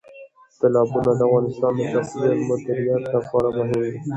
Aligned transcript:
تالابونه 0.59 1.11
د 1.15 1.21
افغانستان 1.27 1.73
د 1.75 1.81
چاپیریال 1.91 2.39
مدیریت 2.49 3.03
لپاره 3.15 3.47
مهم 3.57 3.77
دي. 3.91 3.95